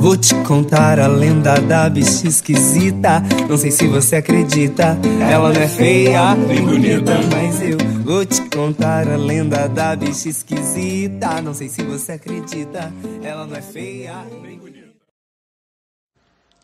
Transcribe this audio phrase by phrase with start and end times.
[0.00, 3.20] Vou te contar a lenda da bicha esquisita.
[3.46, 4.96] Não sei se você acredita,
[5.30, 10.30] ela não é feia, nem bonita, mas eu vou te contar a lenda da bicha
[10.30, 11.42] esquisita.
[11.42, 12.90] Não sei se você acredita,
[13.22, 14.88] ela não é feia, nem bonita.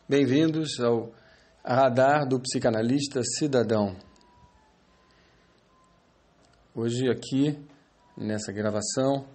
[0.08, 1.12] Bem-vindos ao
[1.62, 3.94] Radar do Psicanalista Cidadão.
[6.74, 7.54] Hoje, aqui,
[8.16, 9.26] nessa gravação,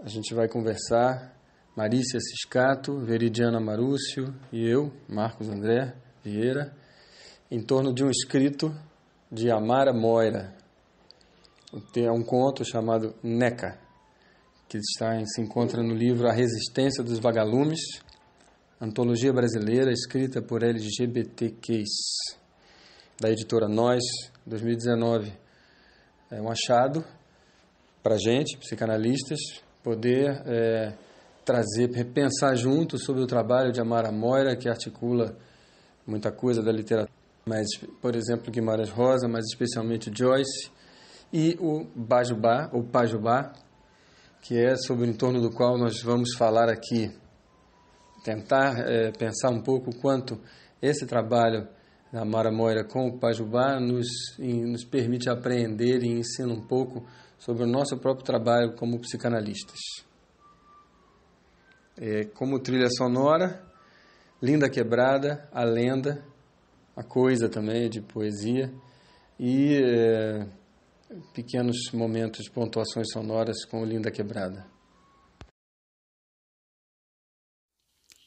[0.00, 1.35] a gente vai conversar
[1.76, 5.94] Marícia Ciscato, Veridiana Marúcio e eu, Marcos André
[6.24, 6.74] Vieira,
[7.50, 8.74] em torno de um escrito
[9.30, 10.56] de Amara Moira.
[11.94, 13.78] É um conto chamado Neca,
[14.66, 18.00] que está, se encontra no livro A Resistência dos Vagalumes,
[18.80, 21.90] antologia brasileira escrita por LGBTQs,
[23.20, 24.02] da editora Nós,
[24.46, 25.30] 2019.
[26.30, 27.04] É um achado
[28.02, 29.38] para gente, psicanalistas,
[29.82, 30.96] poder é,
[31.46, 35.38] trazer, repensar junto sobre o trabalho de Amara Moira, que articula
[36.04, 37.14] muita coisa da literatura,
[37.46, 37.68] mas,
[38.02, 40.68] por exemplo, Guimarães Rosa, mas especialmente Joyce,
[41.32, 43.52] e o Bajubá, ou Pajubá,
[44.42, 47.12] que é sobre o entorno do qual nós vamos falar aqui.
[48.24, 50.40] Tentar é, pensar um pouco quanto
[50.82, 51.68] esse trabalho
[52.12, 57.06] da Amara Moira com o Pajubá nos, nos permite aprender e ensina um pouco
[57.38, 59.78] sobre o nosso próprio trabalho como psicanalistas
[61.96, 63.64] é, como trilha sonora,
[64.42, 66.24] Linda Quebrada, A Lenda,
[66.94, 68.72] a coisa também de poesia
[69.38, 70.46] e é,
[71.32, 74.66] pequenos momentos, pontuações sonoras com Linda Quebrada.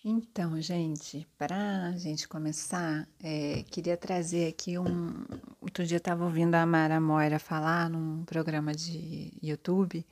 [0.04, 5.26] Então, gente, para a gente começar, é, queria trazer aqui um.
[5.60, 10.06] Outro dia estava ouvindo a Mara Moira falar num programa de YouTube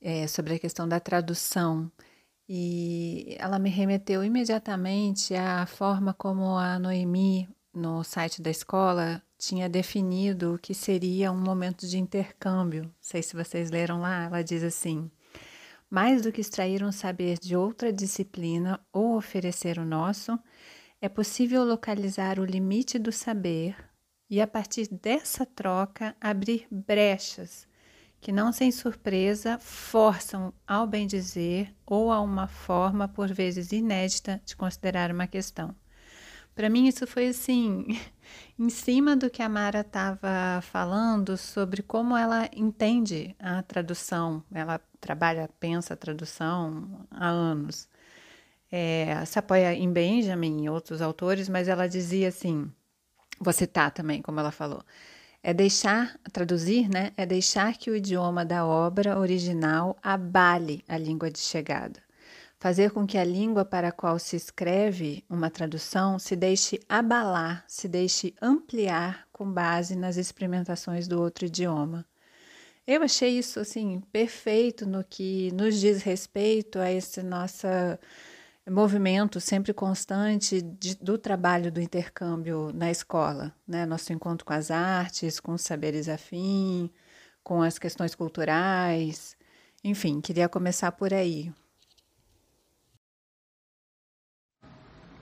[0.00, 1.92] é, sobre a questão da tradução
[2.48, 9.68] e ela me remeteu imediatamente à forma como a Noemi, no site da escola, tinha
[9.68, 12.84] definido o que seria um momento de intercâmbio.
[12.84, 15.10] Não sei se vocês leram lá, ela diz assim:
[15.90, 20.38] mais do que extrair um saber de outra disciplina ou oferecer o nosso,
[21.00, 23.76] é possível localizar o limite do saber
[24.28, 27.66] e, a partir dessa troca, abrir brechas
[28.24, 34.40] que não sem surpresa forçam ao bem dizer ou a uma forma por vezes inédita
[34.46, 35.76] de considerar uma questão.
[36.54, 37.86] Para mim isso foi assim,
[38.58, 44.42] em cima do que a Mara estava falando sobre como ela entende a tradução.
[44.50, 47.86] Ela trabalha, pensa a tradução há anos.
[48.72, 52.72] É, se apoia em Benjamin e outros autores, mas ela dizia assim,
[53.38, 54.82] vou citar também, como ela falou,
[55.46, 57.12] é deixar, traduzir, né?
[57.18, 62.02] É deixar que o idioma da obra original abale a língua de chegada.
[62.58, 67.62] Fazer com que a língua para a qual se escreve uma tradução se deixe abalar,
[67.68, 72.06] se deixe ampliar com base nas experimentações do outro idioma.
[72.86, 78.00] Eu achei isso assim perfeito no que nos diz respeito a essa nossa
[78.70, 83.84] movimento sempre constante de, do trabalho do intercâmbio na escola, né?
[83.84, 86.90] Nosso encontro com as artes, com os saberes afins,
[87.42, 89.36] com as questões culturais.
[89.82, 91.52] Enfim, queria começar por aí.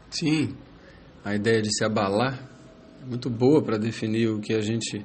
[0.09, 0.57] Sim,
[1.25, 2.39] a ideia de se abalar
[3.03, 5.05] é muito boa para definir o que a gente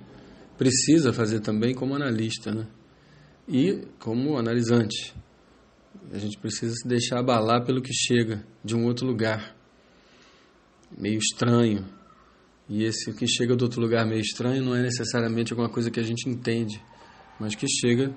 [0.57, 2.67] precisa fazer também como analista, né?
[3.47, 5.15] E como analisante.
[6.11, 9.55] A gente precisa se deixar abalar pelo que chega de um outro lugar,
[10.97, 11.85] meio estranho.
[12.69, 15.99] E esse que chega de outro lugar meio estranho não é necessariamente alguma coisa que
[15.99, 16.81] a gente entende,
[17.39, 18.13] mas que chega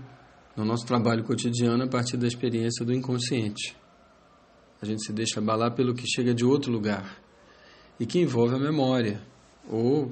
[0.57, 3.77] no nosso trabalho cotidiano a partir da experiência do inconsciente.
[4.83, 7.21] A gente se deixa abalar pelo que chega de outro lugar
[7.99, 9.21] e que envolve a memória,
[9.69, 10.11] ou,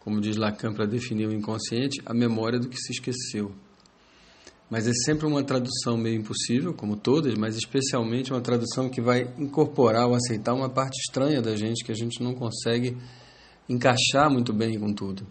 [0.00, 3.54] como diz Lacan para definir o inconsciente, a memória do que se esqueceu.
[4.72, 9.30] Mas é sempre uma tradução meio impossível, como todas, mas especialmente uma tradução que vai
[9.36, 12.96] incorporar ou aceitar uma parte estranha da gente que a gente não consegue
[13.68, 15.26] encaixar muito bem com tudo.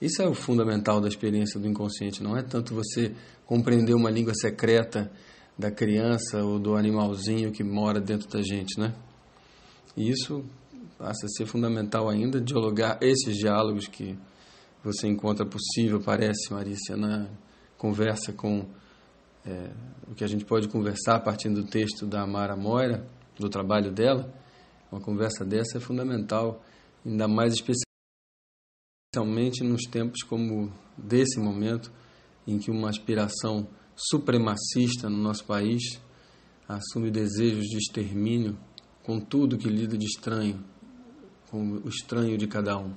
[0.00, 3.12] Isso é o fundamental da experiência do inconsciente, não é tanto você
[3.44, 5.10] compreender uma língua secreta
[5.58, 8.94] da criança ou do animalzinho que mora dentro da gente, né?
[9.96, 10.44] E isso
[10.96, 14.16] passa a ser fundamental ainda, dialogar esses diálogos que
[14.84, 17.26] você encontra possível, parece, Marícia, na
[17.76, 18.64] conversa com
[19.46, 19.70] é,
[20.08, 23.06] o que a gente pode conversar a partir do texto da Amara Moira,
[23.38, 24.32] do trabalho dela,
[24.90, 26.62] uma conversa dessa é fundamental,
[27.04, 27.54] ainda mais
[29.14, 31.92] especialmente nos tempos como desse momento,
[32.46, 36.00] em que uma aspiração supremacista no nosso país
[36.68, 38.56] assume desejos de extermínio
[39.02, 40.64] com tudo que lida de estranho,
[41.50, 42.94] com o estranho de cada um.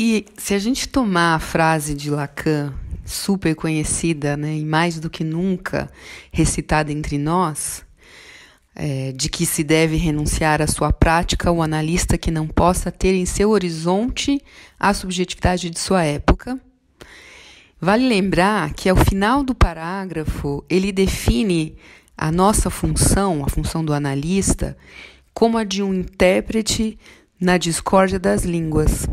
[0.00, 2.72] Se, se a gente tomar a frase de Lacan,
[3.04, 5.90] super conhecida né, e mais do que nunca
[6.32, 7.84] recitada entre nós,
[8.74, 13.12] é, de que se deve renunciar à sua prática o analista que não possa ter
[13.12, 14.42] em seu horizonte
[14.78, 16.58] a subjetividade de sua época.
[17.78, 21.76] Vale lembrar que ao final do parágrafo ele define
[22.16, 24.78] a nossa função, a função do analista,
[25.34, 26.98] como a de um intérprete
[27.38, 29.06] na discórdia das línguas.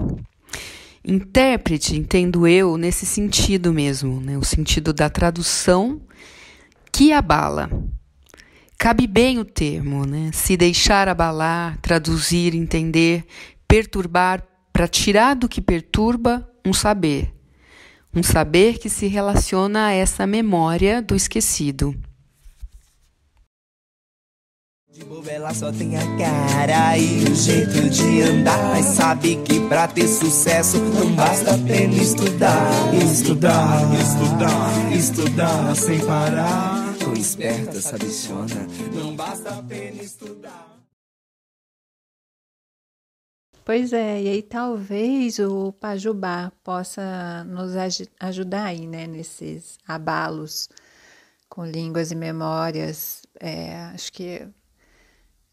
[1.09, 4.37] Intérprete, entendo eu, nesse sentido mesmo, né?
[4.37, 6.01] o sentido da tradução
[6.91, 7.69] que abala.
[8.77, 10.31] Cabe bem o termo, né?
[10.33, 13.25] se deixar abalar, traduzir, entender,
[13.65, 17.33] perturbar, para tirar do que perturba um saber.
[18.13, 21.95] Um saber que se relaciona a essa memória do esquecido.
[24.97, 28.57] De ela só tem a cara e o jeito de andar.
[28.73, 32.95] Mas sabe que pra ter sucesso não basta apenas estudar.
[32.95, 36.95] Estudar, estudar, estudar sem parar.
[36.97, 40.79] Tô esperta, sabichona, não basta apenas estudar.
[43.63, 47.73] Pois é, e aí talvez o Pajubá possa nos
[48.19, 50.67] ajudar aí, né, nesses abalos
[51.47, 53.21] com línguas e memórias.
[53.39, 54.47] É, acho que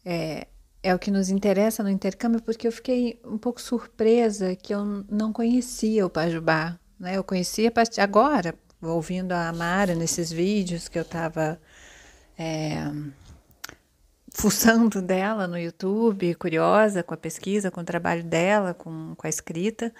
[0.05, 0.47] é,
[0.83, 4.85] é o que nos interessa no intercâmbio, porque eu fiquei um pouco surpresa que eu
[5.09, 6.79] não conhecia o Pajubá.
[6.99, 7.17] Né?
[7.17, 11.59] Eu conhecia agora, ouvindo a Amara nesses vídeos que eu estava
[12.37, 12.75] é,
[14.29, 19.29] fuçando dela no YouTube, curiosa com a pesquisa, com o trabalho dela, com, com a
[19.29, 19.93] escrita.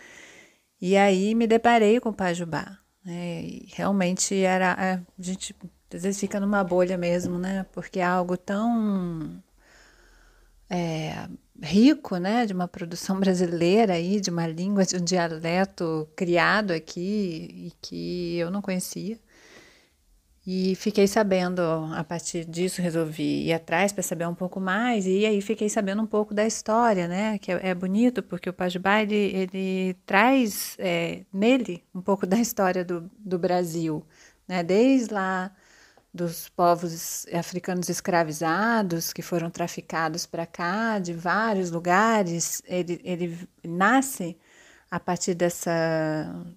[0.79, 2.77] E aí me deparei com o Pajubá.
[3.03, 3.43] Né?
[3.43, 4.73] E realmente era.
[4.73, 5.55] A gente
[5.93, 7.65] às vezes fica numa bolha mesmo, né?
[7.71, 9.41] Porque é algo tão
[10.69, 11.27] é,
[11.61, 17.69] rico, né, de uma produção brasileira aí, de uma língua, de um dialeto criado aqui
[17.69, 19.19] e que eu não conhecia.
[20.47, 21.59] E fiquei sabendo,
[21.95, 26.03] a partir disso resolvi ir atrás para saber um pouco mais, e aí fiquei sabendo
[26.03, 27.39] um pouco da história, né?
[27.39, 32.37] Que é, é bonito, porque o Pajubá, ele, ele traz é, nele um pouco da
[32.37, 34.05] história do, do Brasil,
[34.47, 34.61] né?
[34.61, 35.51] Desde lá
[36.15, 42.61] dos povos africanos escravizados que foram traficados para cá de vários lugares.
[42.65, 44.37] Ele, ele nasce
[44.89, 45.73] a partir dessa,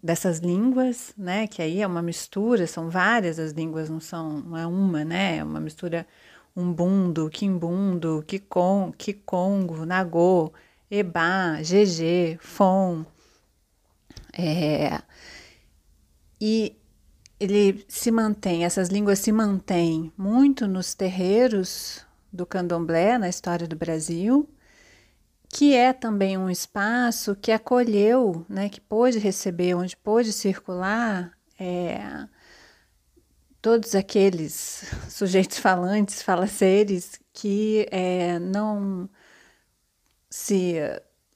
[0.02, 1.48] dessas línguas, né?
[1.48, 5.38] Que aí é uma mistura, são várias as línguas, não são não é uma, né?
[5.38, 6.06] É uma mistura
[6.54, 10.52] umbundo, quimbundo, kikon, kikongo, nagô,
[10.90, 13.04] ebá, GG, fon.
[14.32, 15.00] É,
[16.40, 16.76] e
[17.40, 23.76] ele se mantém, essas línguas se mantêm muito nos terreiros do candomblé, na história do
[23.76, 24.48] Brasil,
[25.48, 32.26] que é também um espaço que acolheu, né, que pôde receber, onde pôde circular é,
[33.62, 39.08] todos aqueles sujeitos falantes, falaceres que é, não
[40.28, 40.74] se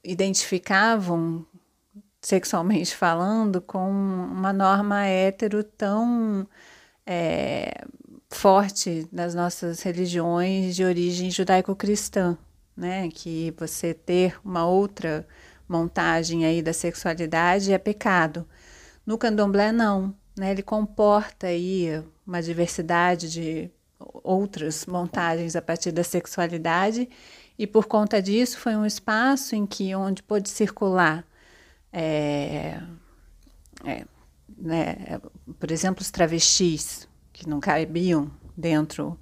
[0.03, 1.45] identificavam
[2.23, 6.47] sexualmente falando, com uma norma hétero tão
[7.05, 7.85] é,
[8.29, 12.37] forte nas nossas religiões de origem judaico-cristã,
[12.75, 13.09] né?
[13.09, 15.27] Que você ter uma outra
[15.67, 18.47] montagem aí da sexualidade é pecado.
[19.05, 20.15] No candomblé, não.
[20.35, 20.51] Né?
[20.51, 27.09] Ele comporta aí uma diversidade de outras montagens a partir da sexualidade
[27.57, 31.25] e por conta disso foi um espaço em que onde pôde circular
[31.93, 32.81] é,
[33.85, 34.05] é,
[34.57, 35.19] né,
[35.59, 39.19] por exemplo, os travestis, que não cabiam dentro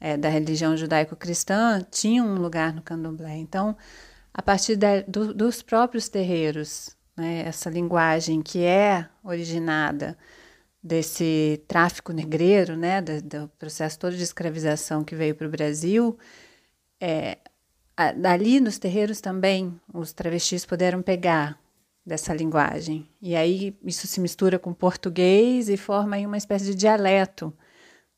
[0.00, 3.36] é, da religião judaico-cristã, tinham um lugar no candomblé.
[3.36, 3.76] Então,
[4.32, 10.16] a partir da, do, dos próprios terreiros, né, essa linguagem que é originada
[10.82, 16.16] desse tráfico negreiro, né, do, do processo todo de escravização que veio para o Brasil,
[17.00, 17.38] é,
[18.62, 21.58] nos terreiros também os travestis puderam pegar
[22.06, 23.08] dessa linguagem.
[23.20, 27.52] E aí isso se mistura com português e forma aí uma espécie de dialeto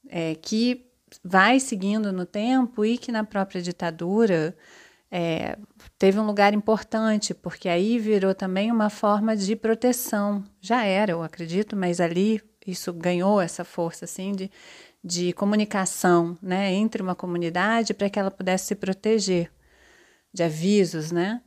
[0.09, 0.87] é, que
[1.25, 4.55] vai seguindo no tempo e que na própria ditadura
[5.11, 5.57] é,
[5.99, 10.45] teve um lugar importante, porque aí virou também uma forma de proteção.
[10.61, 14.51] Já era, eu acredito, mas ali isso ganhou essa força assim de,
[15.03, 19.51] de comunicação né, entre uma comunidade para que ela pudesse se proteger
[20.31, 21.41] de avisos, né?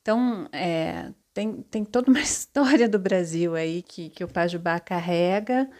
[0.00, 5.70] Então, é, tem, tem toda uma história do Brasil aí que, que o Pajubá carrega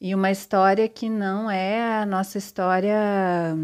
[0.00, 3.56] e uma história que não é a nossa história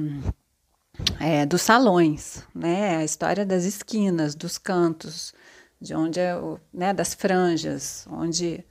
[1.19, 2.97] é, dos salões, né?
[2.97, 5.35] A história das esquinas, dos cantos,
[5.81, 8.65] de onde é o, né, das franjas, onde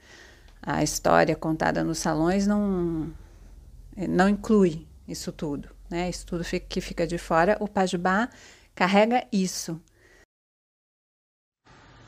[0.62, 3.14] a história contada nos salões não
[4.08, 6.10] não inclui isso tudo, né?
[6.10, 8.30] Isso tudo que fica de fora, o Pajubá
[8.74, 9.82] carrega isso.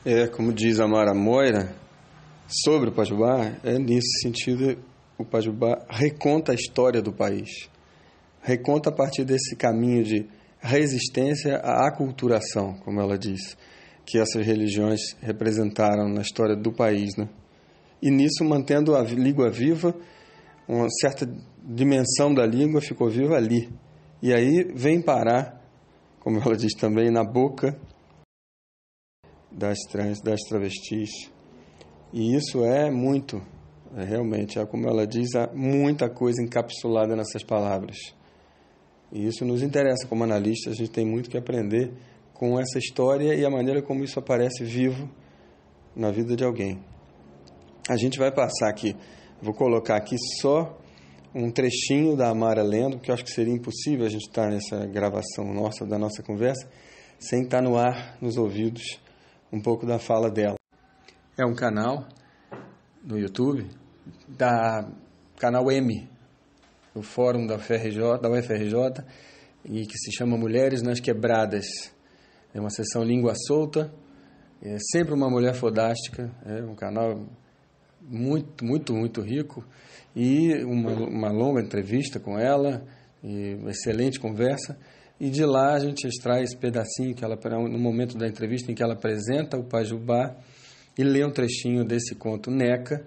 [0.06, 1.74] É, como diz a Mara Moira,
[2.46, 4.76] sobre o Pajubá, é nesse sentido
[5.16, 7.70] o Pajubá reconta a história do país.
[8.42, 10.26] Reconta a partir desse caminho de
[10.60, 13.56] resistência à aculturação, como ela diz,
[14.04, 17.26] que essas religiões representaram na história do país, né?
[18.02, 19.94] E nisso mantendo a língua viva,
[20.68, 21.26] uma certa
[21.64, 23.70] dimensão da língua ficou viva ali.
[24.20, 25.62] E aí vem parar,
[26.20, 27.74] como ela diz também, na boca
[29.56, 31.10] das trans, das travestis.
[32.12, 33.40] E isso é muito,
[33.96, 37.96] é realmente, é como ela diz, há muita coisa encapsulada nessas palavras.
[39.12, 41.92] E isso nos interessa como analistas, a gente tem muito que aprender
[42.32, 45.08] com essa história e a maneira como isso aparece vivo
[45.94, 46.82] na vida de alguém.
[47.88, 48.96] A gente vai passar aqui,
[49.40, 50.76] vou colocar aqui só
[51.34, 54.86] um trechinho da Amara lendo, porque eu acho que seria impossível a gente estar nessa
[54.86, 56.68] gravação nossa, da nossa conversa,
[57.18, 59.00] sem estar no ar, nos ouvidos,
[59.54, 60.56] um pouco da fala dela.
[61.38, 62.08] É um canal
[63.04, 63.70] no YouTube
[64.26, 64.90] da
[65.38, 66.08] canal M,
[66.92, 69.04] o fórum da UFRJ, da UFRJ
[69.64, 71.66] e que se chama Mulheres nas Quebradas.
[72.52, 73.94] É uma sessão língua solta,
[74.60, 77.24] é sempre uma mulher fodástica, é um canal
[78.00, 79.64] muito, muito, muito rico
[80.16, 82.84] e uma, uma longa entrevista com ela,
[83.22, 84.76] e excelente conversa.
[85.18, 87.36] E de lá a gente extrai esse pedacinho que ela
[87.68, 90.34] no momento da entrevista em que ela apresenta o Pajubá
[90.98, 93.04] e lê um trechinho desse conto Neca,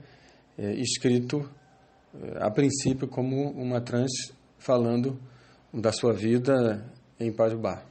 [0.58, 1.50] é, escrito
[2.14, 5.20] é, a princípio como uma trans falando
[5.74, 6.86] da sua vida
[7.20, 7.84] em Pajubá.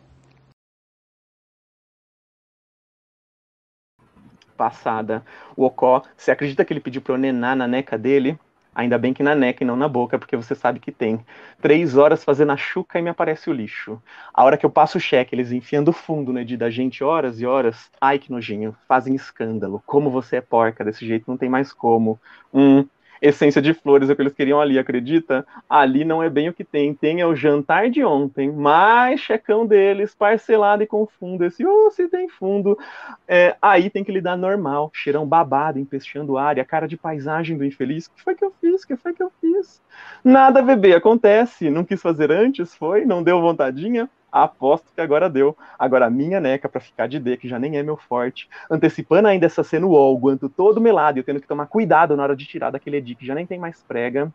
[4.57, 5.23] Passada.
[5.55, 8.39] O Ocó, você acredita que ele pediu para eu nenar na neca dele?
[8.77, 11.25] Ainda bem que na neca e não na boca, porque você sabe que tem.
[11.63, 14.03] Três horas fazendo a chuca e me aparece o lixo.
[14.35, 17.41] A hora que eu passo o cheque, eles enfiando fundo no Edi da gente horas
[17.41, 17.91] e horas.
[17.99, 18.77] Ai, que nojinho.
[18.87, 19.83] Fazem escândalo.
[19.87, 22.21] Como você é porca, desse jeito não tem mais como.
[22.53, 22.87] Hum,
[23.21, 25.47] essência de flores é o que eles queriam ali, acredita?
[25.69, 26.95] Ali não é bem o que tem.
[26.95, 31.45] Tem é o jantar de ontem, mais checão deles, parcelado e com fundo.
[31.45, 32.79] Esse, oh, se tem fundo.
[33.27, 36.97] É, aí tem que lidar normal, cheirão babado, empesteando o ar, e a cara de
[36.97, 38.07] paisagem do infeliz.
[38.07, 38.83] O que foi que eu fiz?
[38.83, 39.83] O que foi que eu fiz?
[40.25, 41.71] Nada, bebê, acontece.
[41.71, 43.05] Não quis fazer antes, foi?
[43.05, 44.09] Não deu vontadinha?
[44.43, 45.57] Aposto que agora deu.
[45.79, 48.49] Agora a minha neca para ficar de D, que já nem é meu forte.
[48.71, 52.23] Antecipando ainda essa cena UOL, guanto todo melado, e eu tendo que tomar cuidado na
[52.23, 54.31] hora de tirar daquele Edi, que já nem tem mais prega.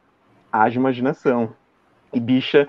[0.51, 1.53] Haja imaginação.
[2.12, 2.67] E bicha,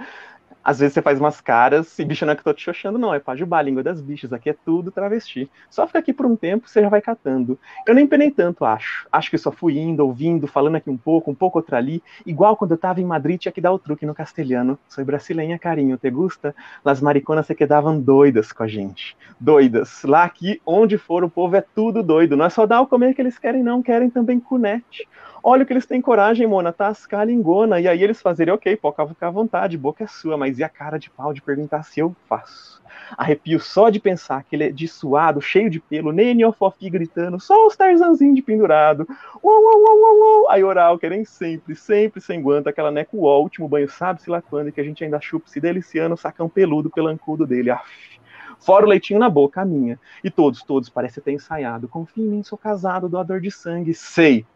[0.64, 2.98] às vezes você faz umas caras e bicha não é que eu tô te xoxando,
[2.98, 3.14] não.
[3.14, 4.32] É pajubá, língua das bichas.
[4.32, 5.50] Aqui é tudo travesti.
[5.70, 7.58] Só fica aqui por um tempo, você já vai catando.
[7.86, 9.06] Eu nem penei tanto, acho.
[9.10, 12.02] Acho que só fui indo, ouvindo, falando aqui um pouco, um pouco outra ali.
[12.24, 14.78] Igual quando eu tava em Madrid, tinha que dar o truque no castelhano.
[14.88, 16.54] Sou brasileira, carinho, te gusta?
[16.84, 19.16] Las mariconas se quedavam doidas com a gente.
[19.40, 20.02] Doidas.
[20.04, 22.36] Lá aqui, onde for, o povo é tudo doido.
[22.36, 23.82] Não é só dar o comer que eles querem, não.
[23.82, 25.08] Querem também cunete.
[25.44, 27.80] Olha o que eles têm coragem, Mona, tascar a lingona.
[27.80, 30.68] E aí eles fazerem, ok, pode ficar à vontade, boca é sua, mas e a
[30.68, 32.80] cara de pau de perguntar se eu faço?
[33.16, 37.40] Arrepio só de pensar que ele é de suado, cheio de pelo, nem Fofi gritando,
[37.40, 39.06] só os tarzanzinhos de pendurado.
[39.42, 40.50] Uou, uou, uou, uou, uou.
[40.50, 44.70] Aí oral, querem sempre, sempre sem guanta, aquela neco o último banho sabe-se lá quando,
[44.70, 47.70] que a gente ainda chupa se deliciando sacão peludo pelancudo dele.
[47.70, 48.20] Aff.
[48.60, 49.98] Fora o leitinho na boca, a minha.
[50.22, 51.88] E todos, todos, parece ter ensaiado.
[51.88, 53.92] Confia em mim, sou casado, doador de sangue.
[53.92, 54.46] Sei,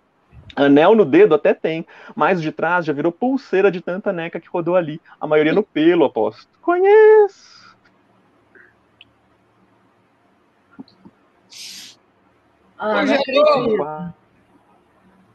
[0.54, 4.48] Anel no dedo até tem, mas de trás já virou pulseira de tanta neca que
[4.48, 5.00] rodou ali.
[5.20, 6.48] A maioria no pelo, aposto.
[6.62, 7.56] Conheço!
[12.78, 14.14] Ah, não acredito.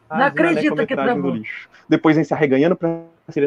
[0.10, 1.42] Não acredito que travou.
[1.88, 2.90] Depois vem se arreganhando pra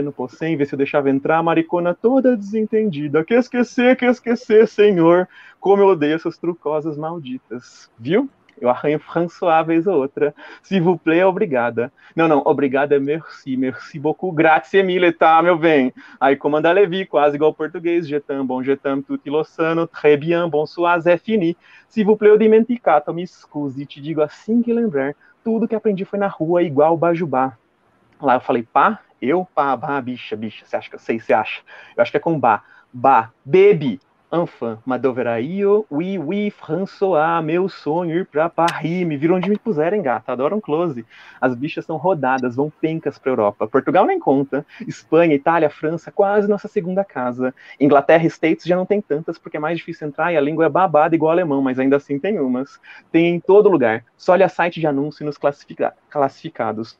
[0.02, 3.23] no Possém, ver se eu deixava entrar a maricona toda desentendida.
[3.23, 5.28] Que esquecer, que esquecer, senhor.
[5.61, 7.90] Como eu odeio essas trucosas malditas.
[7.99, 8.30] Viu?
[8.61, 10.34] Eu arranho François vez ou outra.
[10.62, 11.92] S'il vous plaît, obrigada.
[12.14, 15.92] Não, não, obrigada é merci, merci beaucoup, grazie mille, tá, meu bem.
[16.20, 18.06] Aí comanda Levi, quase igual ao português.
[18.06, 21.56] Jetam, bom jetam, tutti lossano, très bien, bonsoir, é fini.
[21.88, 25.14] S'il vous plaît, eu dimenticato, me excuse, te digo assim que lembrar.
[25.44, 27.56] Tudo que aprendi foi na rua, igual Bajubá.
[28.20, 31.32] Lá eu falei, pá, eu, pá, bah, bicha, bicha, você acha que eu sei, você
[31.32, 31.62] acha?
[31.96, 32.62] Eu acho que é com ba.
[32.92, 34.00] Ba, bebe,
[34.33, 39.07] Enfant, Madoveraio, Oui, Oui, François, meu sonho ir pra Paris.
[39.07, 40.33] Me viram onde me puserem, gata.
[40.33, 41.07] Adoram close.
[41.40, 43.69] As bichas são rodadas, vão pencas pra Europa.
[43.69, 44.66] Portugal nem conta.
[44.88, 47.54] Espanha, Itália, França, quase nossa segunda casa.
[47.78, 50.66] Inglaterra e States já não tem tantas, porque é mais difícil entrar e a língua
[50.66, 52.78] é babada igual alemão, mas ainda assim tem umas.
[53.12, 54.04] Tem em todo lugar.
[54.16, 56.99] Só olha site de anúncio nos classifica classificados.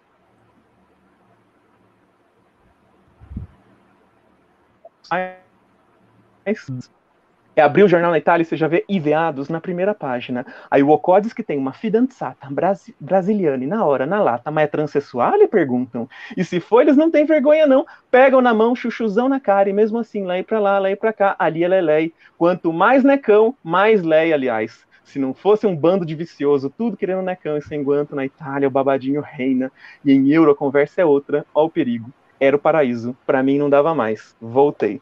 [7.57, 10.45] É abrir o jornal na Itália e você já vê Iveados na primeira página.
[10.69, 14.65] Aí o Ocó diz que tem uma fidanzata brasi brasiliana na hora, na lata, mas
[14.65, 15.37] é transexual?
[15.37, 16.09] E perguntam.
[16.37, 17.87] E se for, eles não têm vergonha não.
[18.11, 20.97] Pegam na mão, chuchuzão na cara e mesmo assim, lá e pra lá, lá e
[20.97, 22.13] pra cá, ali é lelei.
[22.37, 24.85] Quanto mais necão, mais lei, aliás.
[25.05, 28.67] Se não fosse um bando de vicioso, tudo querendo necão e sem guanto na Itália,
[28.67, 29.71] o babadinho reina.
[30.05, 32.11] E em euro a conversa é outra, ó o perigo.
[32.41, 33.17] Era o paraíso.
[33.25, 34.35] Para mim não dava mais.
[34.41, 35.01] Voltei.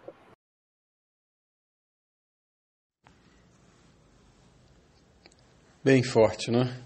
[5.85, 6.81] Bem forte, né?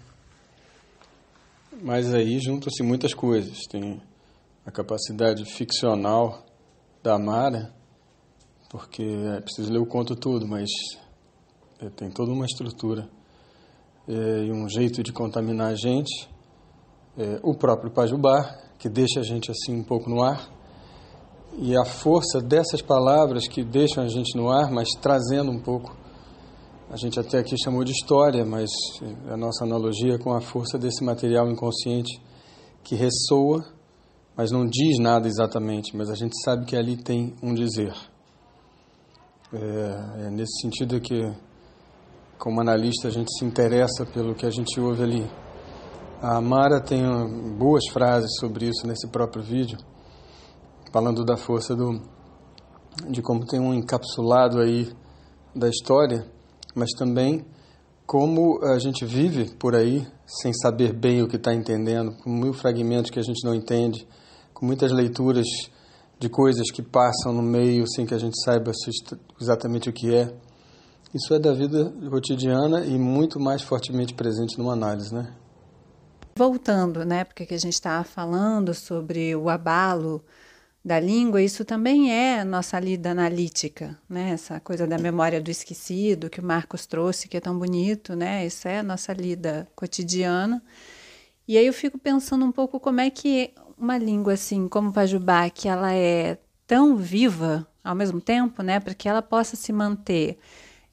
[1.83, 3.59] Mas aí juntam-se muitas coisas.
[3.69, 4.01] Tem
[4.65, 6.43] a capacidade ficcional
[7.03, 7.71] da Mara,
[8.71, 10.67] porque é preciso ler o conto todo, mas
[11.79, 13.07] é, tem toda uma estrutura
[14.07, 16.27] é, e um jeito de contaminar a gente.
[17.15, 20.49] É, o próprio Pajubá, que deixa a gente assim um pouco no ar,
[21.59, 25.95] e a força dessas palavras que deixam a gente no ar, mas trazendo um pouco
[26.89, 28.69] a gente até aqui chamou de história, mas
[29.29, 32.21] a nossa analogia é com a força desse material inconsciente
[32.81, 33.65] que ressoa,
[34.37, 37.93] mas não diz nada exatamente, mas a gente sabe que ali tem um dizer.
[39.51, 41.29] É, é nesse sentido que,
[42.37, 45.29] como analista, a gente se interessa pelo que a gente ouve ali.
[46.21, 47.03] A Amara tem
[47.57, 49.77] boas frases sobre isso nesse próprio vídeo,
[50.93, 52.01] falando da força do,
[53.09, 54.89] de como tem um encapsulado aí
[55.53, 56.36] da história
[56.77, 57.43] mas também
[58.05, 62.53] como a gente vive por aí sem saber bem o que está entendendo, com mil
[62.53, 64.07] fragmentos que a gente não entende,
[64.53, 65.45] com muitas leituras
[66.19, 68.71] de coisas que passam no meio sem que a gente saiba
[69.41, 70.33] exatamente o que é.
[71.13, 75.33] Isso é da vida cotidiana e muito mais fortemente presente numa análise, né?
[76.35, 80.23] Voltando, né, porque a gente estava falando sobre o abalo
[80.87, 84.31] da língua, isso também é nossa lida analítica, né?
[84.31, 88.45] Essa coisa da memória do esquecido que o Marcos trouxe, que é tão bonito, né?
[88.45, 90.63] Isso é a nossa lida cotidiana.
[91.45, 94.93] E aí eu fico pensando um pouco como é que uma língua assim, como o
[94.93, 98.79] Pajubá, que ela é tão viva ao mesmo tempo, né?
[98.79, 100.37] Para que ela possa se manter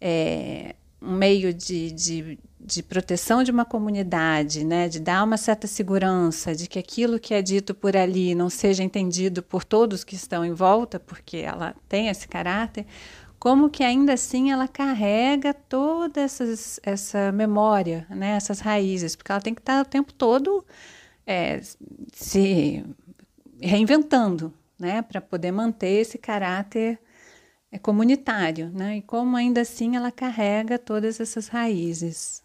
[0.00, 5.66] é, um meio de, de de proteção de uma comunidade, né, de dar uma certa
[5.66, 10.14] segurança de que aquilo que é dito por ali não seja entendido por todos que
[10.14, 12.86] estão em volta, porque ela tem esse caráter,
[13.38, 19.42] como que ainda assim ela carrega toda essas, essa memória, né, essas raízes, porque ela
[19.42, 20.64] tem que estar o tempo todo
[21.26, 21.60] é,
[22.14, 22.82] se
[23.60, 26.98] reinventando, né, para poder manter esse caráter
[27.70, 32.43] é, comunitário, né, e como ainda assim ela carrega todas essas raízes.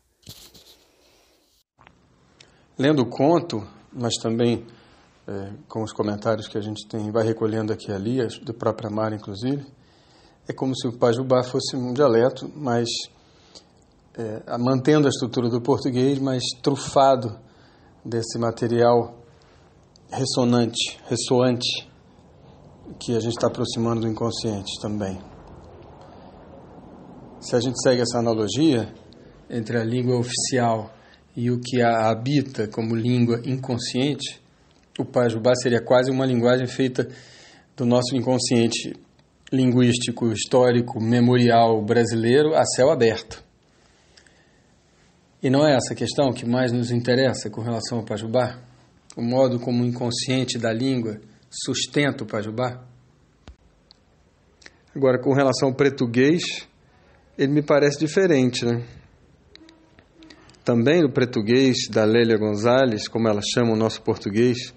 [2.79, 3.61] Lendo o conto,
[3.91, 4.65] mas também
[5.27, 8.89] é, com os comentários que a gente tem, vai recolhendo aqui e ali, do próprio
[8.89, 9.65] Amar, inclusive,
[10.47, 12.87] é como se o Pajubá fosse um dialeto, mas
[14.17, 17.37] é, mantendo a estrutura do português, mas trufado
[18.05, 19.13] desse material
[20.09, 21.85] ressonante, ressoante,
[22.97, 25.19] que a gente está aproximando do inconsciente também.
[27.41, 28.93] Se a gente segue essa analogia,
[29.49, 30.91] entre a língua oficial
[31.39, 34.41] e o que a habita como língua inconsciente,
[34.99, 37.07] o Pajubá seria quase uma linguagem feita
[37.77, 38.93] do nosso inconsciente
[39.49, 43.41] linguístico, histórico, memorial brasileiro a céu aberto.
[45.41, 48.59] E não é essa questão que mais nos interessa com relação ao Pajubá?
[49.15, 52.83] O modo como o inconsciente da língua sustenta o Pajubá?
[54.93, 56.41] Agora, com relação ao português,
[57.37, 58.83] ele me parece diferente, né?
[60.69, 64.71] Também no português da Lélia Gonzalez, como ela chama o nosso português,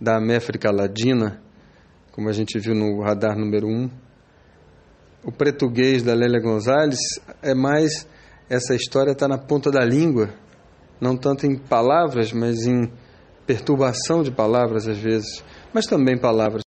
[0.00, 1.40] da Améfrica Ladina,
[2.10, 3.70] como a gente viu no radar número 1.
[3.70, 3.90] Um.
[5.24, 6.98] O português da Lélia Gonzalez
[7.40, 8.08] é mais
[8.50, 10.30] essa história está na ponta da língua,
[11.00, 12.90] não tanto em palavras, mas em
[13.46, 16.62] perturbação de palavras às vezes, mas também palavras.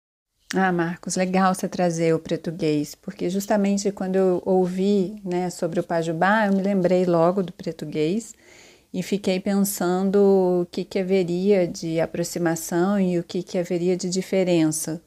[0.52, 5.84] Ah, Marcos, legal você trazer o português, porque justamente quando eu ouvi né, sobre o
[5.84, 8.32] Pajubá, eu me lembrei logo do português
[8.94, 14.08] e fiquei pensando o que, que haveria de aproximação e o que, que haveria de
[14.08, 15.02] diferença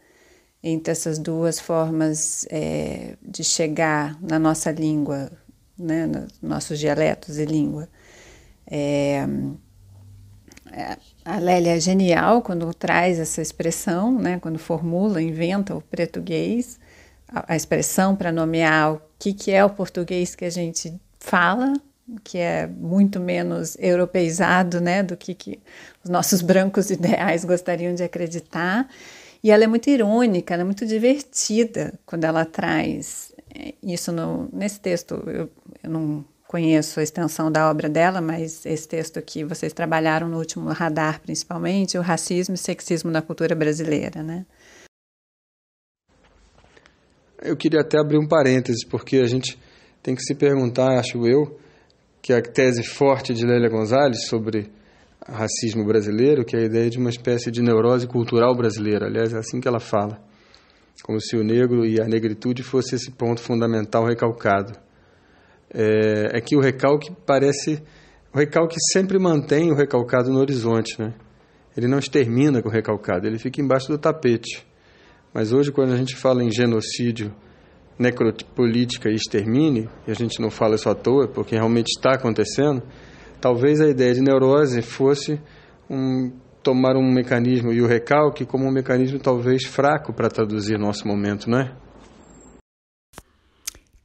[0.62, 5.32] entre essas duas formas é, de chegar na nossa língua,
[5.80, 7.88] né, nos nossos dialetos e língua.
[8.70, 9.26] É,
[11.24, 16.78] a Lélia é genial quando traz essa expressão, né, quando formula, inventa o português,
[17.26, 21.72] a, a expressão para nomear o que, que é o português que a gente fala,
[22.24, 25.60] que é muito menos europeizado né, do que, que
[26.04, 28.88] os nossos brancos ideais gostariam de acreditar.
[29.44, 34.50] E ela é muito irônica, ela é muito divertida quando ela traz é, isso no,
[34.52, 35.16] nesse texto.
[35.28, 35.50] Eu,
[35.84, 40.38] eu não conheço a extensão da obra dela, mas esse texto aqui vocês trabalharam no
[40.38, 44.46] último radar, principalmente, o racismo e sexismo na cultura brasileira, né?
[47.42, 49.60] Eu queria até abrir um parêntese, porque a gente
[50.02, 51.60] tem que se perguntar, acho eu,
[52.22, 54.70] que a tese forte de Lélia Gonzalez sobre
[55.28, 59.08] racismo brasileiro, que é a ideia de uma espécie de neurose cultural brasileira.
[59.08, 60.20] Aliás, é assim que ela fala.
[61.04, 64.74] Como se o negro e a negritude fosse esse ponto fundamental recalcado.
[65.74, 67.84] É, é que o recalque parece.
[68.34, 71.14] O recalque sempre mantém o recalcado no horizonte, né?
[71.76, 74.66] Ele não extermina com o recalcado, ele fica embaixo do tapete.
[75.32, 77.32] Mas hoje, quando a gente fala em genocídio,
[77.98, 82.84] necropolítica e extermínio, e a gente não fala isso à toa, porque realmente está acontecendo,
[83.42, 85.40] talvez a ideia de neurose fosse
[85.90, 86.32] um,
[86.62, 91.50] tomar um mecanismo e o recalque como um mecanismo talvez fraco para traduzir nosso momento,
[91.50, 91.76] não é?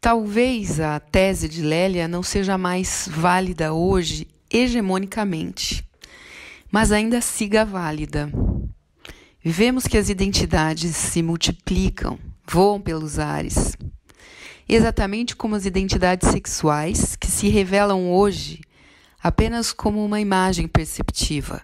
[0.01, 5.85] Talvez a tese de Lélia não seja mais válida hoje hegemonicamente,
[6.71, 8.29] mas ainda siga válida.
[9.45, 13.77] Vivemos que as identidades se multiplicam, voam pelos ares.
[14.69, 18.61] Exatamente como as identidades sexuais que se revelam hoje
[19.23, 21.63] apenas como uma imagem perceptiva,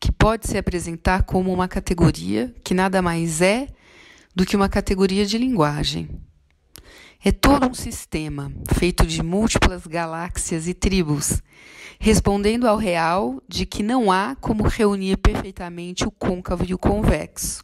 [0.00, 3.68] que pode se apresentar como uma categoria que nada mais é
[4.34, 6.08] do que uma categoria de linguagem.
[7.24, 11.40] É todo um sistema feito de múltiplas galáxias e tribos,
[12.00, 17.62] respondendo ao real de que não há como reunir perfeitamente o côncavo e o convexo,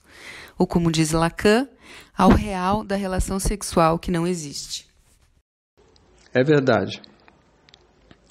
[0.56, 1.68] ou como diz Lacan,
[2.16, 4.86] ao real da relação sexual que não existe.
[6.32, 7.00] É verdade.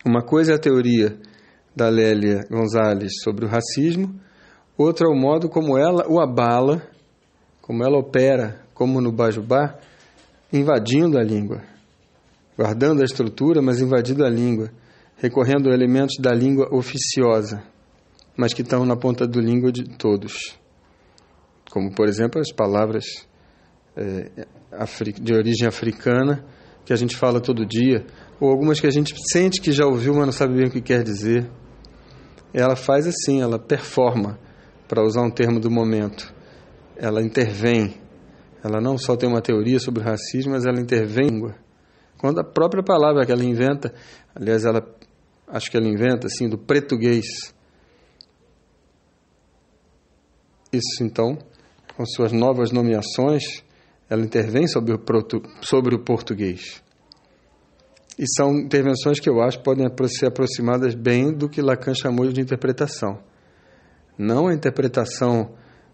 [0.05, 1.19] Uma coisa é a teoria
[1.75, 4.19] da Lélia Gonzalez sobre o racismo,
[4.77, 6.81] outra é o modo como ela o abala,
[7.61, 9.77] como ela opera, como no Bajubá,
[10.51, 11.61] invadindo a língua,
[12.57, 14.71] guardando a estrutura, mas invadindo a língua,
[15.17, 17.61] recorrendo a elementos da língua oficiosa,
[18.37, 20.57] mas que estão na ponta do língua de todos,
[21.69, 23.26] como por exemplo as palavras
[25.21, 26.45] de origem africana
[26.85, 28.05] que a gente fala todo dia,
[28.39, 30.81] ou algumas que a gente sente que já ouviu, mas não sabe bem o que
[30.81, 31.49] quer dizer.
[32.53, 34.39] Ela faz assim, ela performa,
[34.87, 36.33] para usar um termo do momento.
[36.95, 37.95] Ela intervém.
[38.63, 41.29] Ela não só tem uma teoria sobre o racismo, mas ela intervém.
[42.17, 43.93] Quando a própria palavra que ela inventa,
[44.33, 44.81] aliás, ela
[45.47, 47.53] acho que ela inventa assim do português.
[50.71, 51.37] Isso então,
[51.95, 53.63] com suas novas nomeações,
[54.09, 54.99] ela intervém sobre o,
[55.61, 56.81] sobre o português.
[58.17, 62.41] E são intervenções que eu acho podem ser aproximadas bem do que Lacan chamou de
[62.41, 63.19] interpretação.
[64.17, 65.51] Não a interpretação,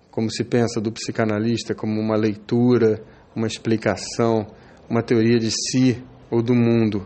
[0.10, 3.04] como se pensa do psicanalista, como uma leitura,
[3.36, 4.48] uma explicação,
[4.90, 7.06] uma teoria de si ou do mundo.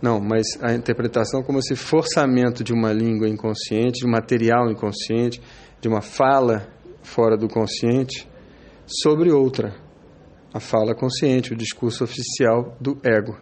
[0.00, 5.40] Não, mas a interpretação como esse forçamento de uma língua inconsciente, de um material inconsciente,
[5.80, 6.68] de uma fala
[7.02, 8.28] fora do consciente
[8.86, 9.74] sobre outra.
[10.52, 13.38] A fala consciente, o discurso oficial do ego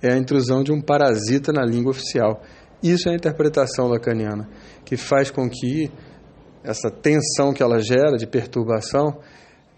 [0.00, 2.42] é a intrusão de um parasita na língua oficial.
[2.82, 4.48] Isso é a interpretação lacaniana,
[4.84, 5.90] que faz com que
[6.62, 9.18] essa tensão que ela gera de perturbação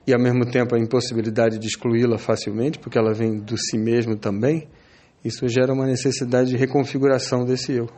[0.06, 4.16] e ao mesmo tempo a impossibilidade de excluí-la facilmente, porque ela vem do si mesmo
[4.16, 4.68] também,
[5.24, 7.88] isso gera uma necessidade de reconfiguração desse eu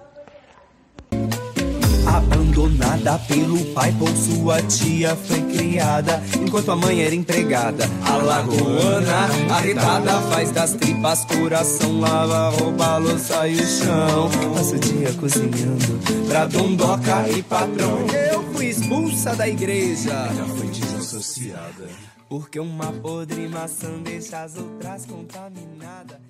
[3.07, 7.88] abandonada pelo pai por sua tia foi criada enquanto a mãe era empregada.
[8.05, 14.31] A lagoana arretada faz das tripas coração, lava, rouba, louça e o chão.
[14.55, 18.07] Passa o dia cozinhando pra dondoca e patrão.
[18.09, 21.88] Eu fui expulsa da igreja, já fui desassociada.
[22.29, 26.26] Porque uma podre maçã deixa as outras contaminadas.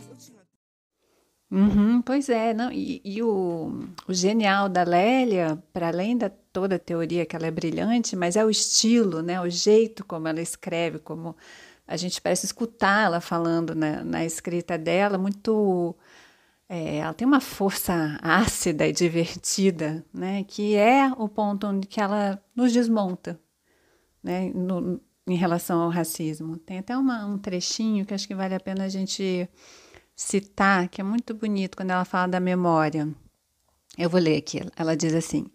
[1.51, 6.75] Uhum, pois é, não, e, e o, o, genial da Lélia, para além da toda
[6.75, 10.41] a teoria que ela é brilhante, mas é o estilo, né, o jeito como ela
[10.41, 11.37] escreve, como
[11.87, 15.95] a gente parece escutar ela falando na, na escrita dela, muito.
[16.69, 22.01] É, ela tem uma força ácida e divertida, né, que é o ponto onde que
[22.01, 23.41] ela nos desmonta,
[24.23, 26.57] né, no, em relação ao racismo.
[26.59, 29.49] Tem até uma, um trechinho que acho que vale a pena a gente
[30.17, 33.07] citar, que é muito bonito quando ela fala da memória.
[33.99, 34.61] Eu vou ler aqui.
[34.75, 35.47] Ela diz assim: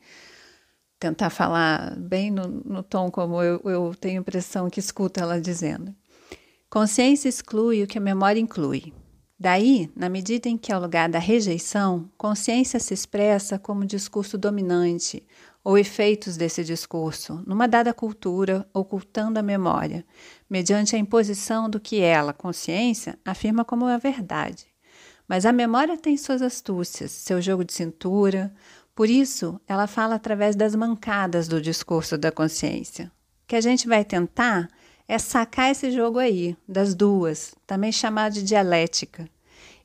[0.99, 5.93] tentar falar bem no, no tom como eu, eu tenho impressão que escuta ela dizendo.
[6.69, 8.93] Consciência exclui o que a memória inclui.
[9.37, 15.23] Daí, na medida em que, ao lugar da rejeição, consciência se expressa como discurso dominante
[15.63, 20.05] ou efeitos desse discurso, numa dada cultura, ocultando a memória,
[20.49, 24.65] mediante a imposição do que ela, consciência, afirma como a verdade.
[25.27, 28.53] Mas a memória tem suas astúcias, seu jogo de cintura,
[28.95, 33.11] por isso ela fala através das mancadas do discurso da consciência.
[33.43, 34.67] O que a gente vai tentar
[35.07, 39.29] é sacar esse jogo aí, das duas, também chamado de dialética.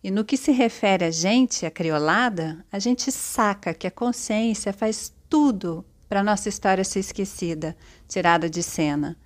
[0.02, 4.72] E no que se refere a gente, a criolada, a gente saca que a consciência
[4.72, 7.76] faz tudo para nossa história ser esquecida,
[8.08, 9.16] tirada de cena,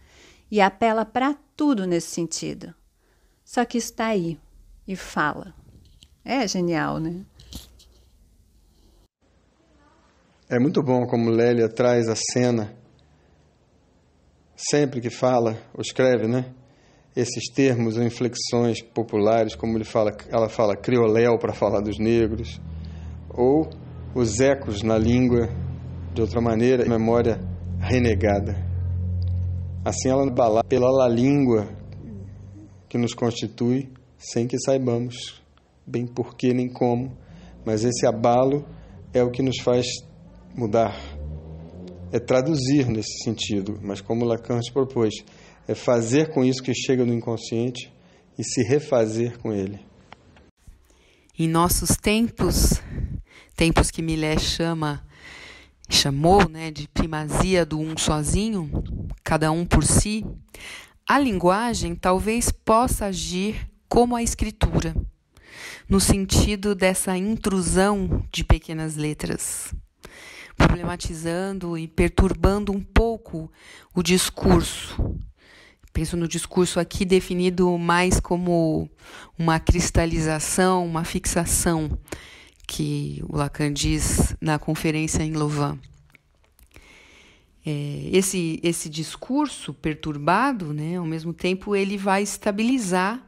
[0.50, 2.74] e apela para tudo nesse sentido.
[3.44, 4.38] Só que está aí
[4.86, 5.54] e fala.
[6.24, 7.24] É genial, né?
[10.48, 12.74] É muito bom como Lélia traz a cena
[14.56, 16.52] sempre que fala ou escreve, né?
[17.14, 22.60] Esses termos ou inflexões populares, como ele fala, ela fala crioléu para falar dos negros,
[23.28, 23.68] ou
[24.14, 25.48] os ecos na língua,
[26.12, 27.40] de outra maneira, memória
[27.78, 28.56] renegada.
[29.84, 31.68] Assim ela bala pela língua
[32.88, 35.40] que nos constitui, sem que saibamos
[35.86, 37.16] bem porquê nem como,
[37.64, 38.64] mas esse abalo
[39.12, 39.86] é o que nos faz
[40.54, 40.94] mudar
[42.12, 45.14] é traduzir nesse sentido, mas como Lacan te propôs,
[45.68, 47.92] é fazer com isso que chega no inconsciente
[48.36, 49.78] e se refazer com ele.
[51.38, 52.82] Em nossos tempos,
[53.56, 55.02] tempos que Millet chama
[55.90, 58.70] chamou, né, de primazia do um sozinho,
[59.22, 60.24] cada um por si,
[61.06, 64.94] a linguagem talvez possa agir como a escritura,
[65.88, 69.74] no sentido dessa intrusão de pequenas letras
[70.60, 73.50] problematizando e perturbando um pouco
[73.94, 75.18] o discurso.
[75.90, 78.88] Penso no discurso aqui definido mais como
[79.38, 81.98] uma cristalização, uma fixação,
[82.70, 85.76] que o Lacan diz na conferência em Louvain.
[87.66, 93.26] É, esse, esse discurso perturbado, né, ao mesmo tempo, ele vai estabilizar,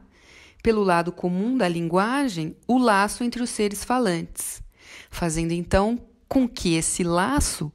[0.63, 4.63] pelo lado comum da linguagem, o laço entre os seres falantes,
[5.11, 7.69] fazendo então com que esse laço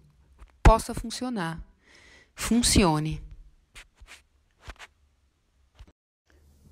[0.62, 1.62] possa funcionar,
[2.35, 3.22] funcione.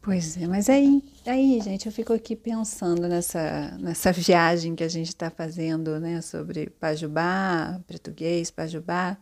[0.06, 4.88] Pois é, mas aí, aí, gente, eu fico aqui pensando nessa, nessa viagem que a
[4.88, 9.18] gente está fazendo, né, sobre Pajubá, português, Pajubá,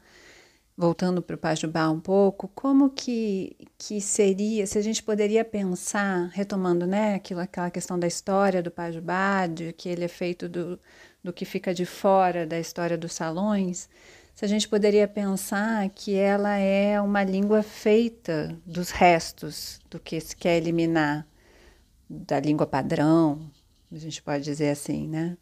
[0.77, 6.29] voltando para o Pajubá um pouco, como que, que seria, se a gente poderia pensar,
[6.35, 10.79] retomando, né, aquilo, aquela questão da história do Pajubá, de que ele é feito do,
[11.23, 13.89] do que fica de fora da história dos salões,
[14.35, 20.21] se a gente poderia pensar que ela é uma língua feita dos restos do que
[20.21, 21.27] se quer eliminar
[22.11, 23.49] da língua padrão,
[23.93, 25.39] a gente pode dizer assim, né?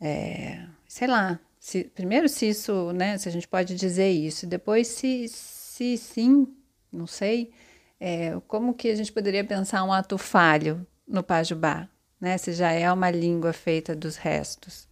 [0.00, 4.86] É, sei lá, se, primeiro se isso, né, se a gente pode dizer isso, depois
[4.86, 6.46] se, se sim,
[6.92, 7.50] não sei,
[7.98, 11.88] é, como que a gente poderia pensar um ato falho no Pajubá,
[12.20, 14.88] né, se já é uma língua feita dos restos.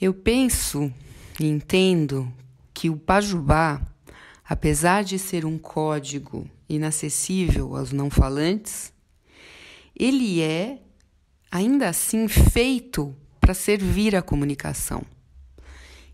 [0.00, 0.92] Eu penso
[1.38, 2.32] e entendo
[2.72, 3.80] que o Pajubá,
[4.44, 8.92] apesar de ser um código inacessível aos não falantes,
[9.98, 10.80] ele é
[11.50, 15.02] ainda assim feito para servir a comunicação.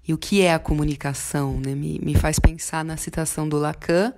[0.06, 1.58] E o que é a comunicação?
[1.58, 1.74] Né?
[1.74, 4.12] Me, me faz pensar na citação do Lacan,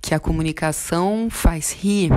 [0.00, 2.10] que a comunicação faz rir.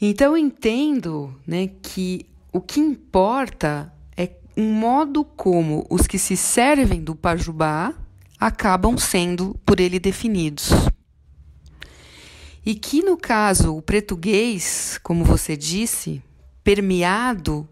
[0.00, 3.92] Então eu entendo né, que o que importa
[4.56, 7.92] um modo como os que se servem do pajubá
[8.40, 10.70] acabam sendo por ele definidos.
[12.64, 16.22] E que, no caso, o português, como você disse,
[16.64, 17.68] permeado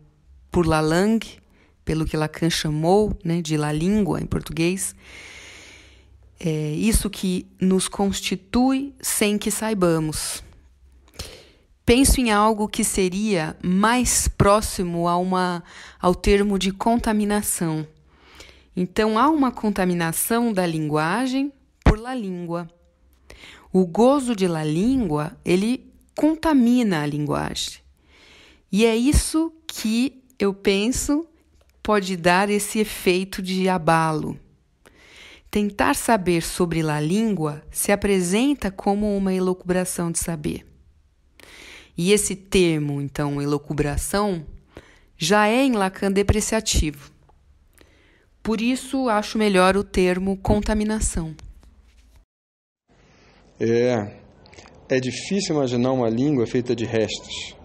[0.50, 1.38] por la langue,
[1.84, 4.94] pelo que Lacan chamou né, de la língua em português,
[6.38, 10.44] é isso que nos constitui sem que saibamos.
[11.86, 15.62] Penso em algo que seria mais próximo a uma,
[16.00, 17.86] ao termo de contaminação.
[18.74, 21.52] Então, há uma contaminação da linguagem
[21.84, 22.68] por la língua.
[23.70, 27.80] O gozo de la língua, ele contamina a linguagem.
[28.72, 31.26] E é isso que eu penso
[31.82, 34.40] pode dar esse efeito de abalo,
[35.50, 40.73] tentar saber sobre a língua se apresenta como uma elucubração de saber.
[41.96, 44.44] E esse termo, então, elucubração,
[45.16, 47.10] já é em Lacan depreciativo.
[48.42, 51.34] Por isso, acho melhor o termo contaminação.
[53.58, 54.16] É,
[54.88, 57.56] é difícil imaginar uma língua feita de restos,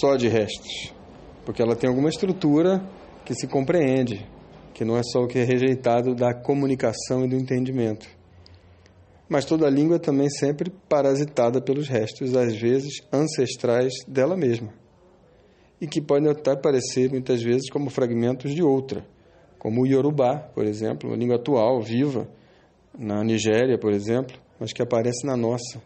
[0.00, 0.92] só de restos,
[1.46, 2.84] porque ela tem alguma estrutura
[3.24, 4.26] que se compreende,
[4.74, 8.19] que não é só o que é rejeitado da comunicação e do entendimento.
[9.30, 14.74] Mas toda língua é também sempre parasitada pelos restos, às vezes ancestrais dela mesma,
[15.80, 19.06] e que podem até parecer muitas vezes como fragmentos de outra,
[19.56, 22.28] como o Yorubá, por exemplo, uma língua atual, viva,
[22.98, 25.80] na Nigéria, por exemplo, mas que aparece na nossa,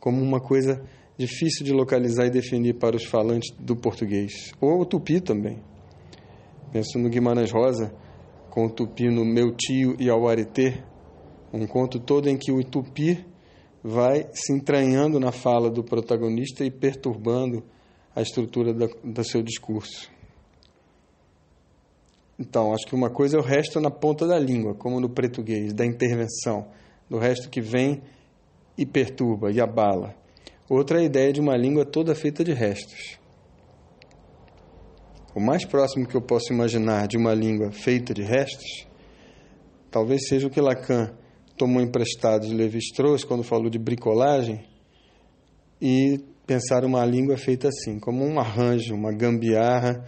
[0.00, 0.82] como uma coisa
[1.16, 5.62] difícil de localizar e definir para os falantes do português, ou o tupi também.
[6.72, 7.94] Penso no Guimarães Rosa,
[8.50, 10.82] com o tupi no Meu Tio e Auaretê,
[11.52, 13.24] um conto todo em que o tupi
[13.82, 17.62] vai se entranhando na fala do protagonista e perturbando
[18.14, 20.10] a estrutura da, do seu discurso.
[22.38, 25.72] Então, acho que uma coisa é o resto na ponta da língua, como no português,
[25.72, 26.66] da intervenção,
[27.08, 28.02] do resto que vem
[28.76, 30.14] e perturba e abala.
[30.68, 33.18] Outra é a ideia de uma língua toda feita de restos.
[35.34, 38.86] O mais próximo que eu posso imaginar de uma língua feita de restos,
[39.90, 41.12] talvez seja o que Lacan
[41.56, 44.64] tomou emprestado de Levi-Strauss quando falou de bricolagem
[45.80, 50.04] e pensar uma língua feita assim, como um arranjo, uma gambiarra,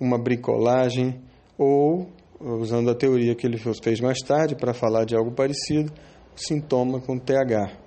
[0.00, 1.20] uma bricolagem
[1.56, 2.08] ou,
[2.40, 5.92] usando a teoria que ele fez mais tarde para falar de algo parecido,
[6.34, 7.78] sintoma com TH.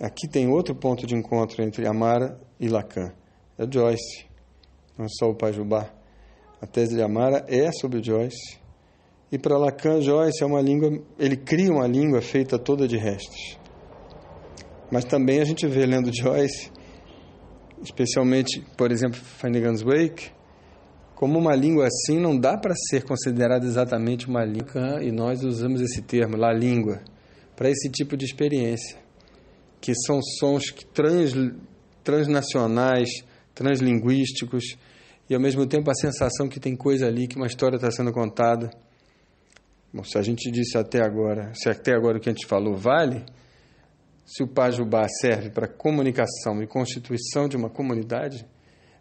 [0.00, 3.12] Aqui tem outro ponto de encontro entre Amara e Lacan,
[3.58, 4.26] é Joyce,
[4.96, 5.92] não é só o Pajubá.
[6.60, 8.57] A tese de Amara é sobre Joyce,
[9.30, 13.58] e para Lacan, Joyce é uma língua, ele cria uma língua feita toda de restos.
[14.90, 16.70] Mas também a gente vê lendo Joyce,
[17.82, 20.30] especialmente, por exemplo, Finnegan's Wake,
[21.14, 25.80] como uma língua assim não dá para ser considerada exatamente uma língua, e nós usamos
[25.80, 27.02] esse termo, la língua,
[27.54, 28.98] para esse tipo de experiência,
[29.80, 31.32] que são sons trans,
[32.02, 33.10] transnacionais,
[33.54, 34.78] translinguísticos,
[35.28, 38.12] e ao mesmo tempo a sensação que tem coisa ali, que uma história está sendo
[38.12, 38.70] contada.
[39.92, 42.76] Bom, se a gente disse até agora, se até agora o que a gente falou
[42.76, 43.24] vale,
[44.24, 48.46] se o Pajubá serve para comunicação e constituição de uma comunidade,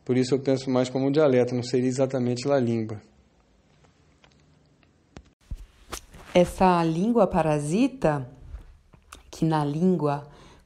[0.06, 3.02] por isso eu penso mais como um dialeto, não seria exatamente a língua.
[6.34, 8.30] Essa língua parasita,
[9.30, 10.26] que na língua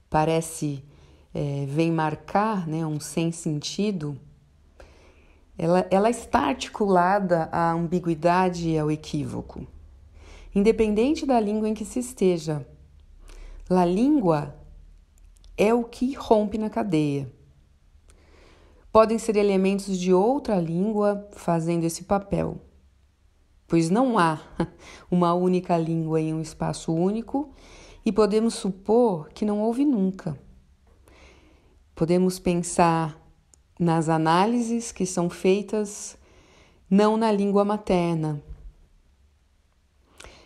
[0.09, 0.83] parece
[1.33, 4.15] é, vem marcar né, um sem sentido,
[5.57, 9.65] ela, ela está articulada à ambiguidade e ao equívoco,
[10.53, 12.65] independente da língua em que se esteja.
[13.69, 14.55] A língua
[15.57, 17.31] é o que rompe na cadeia
[18.91, 22.59] podem ser elementos de outra língua fazendo esse papel,
[23.67, 24.41] pois não há
[25.09, 27.53] uma única língua em um espaço único
[28.05, 30.37] e podemos supor que não houve nunca.
[31.95, 33.17] Podemos pensar
[33.79, 36.17] nas análises que são feitas
[36.89, 38.43] não na língua materna.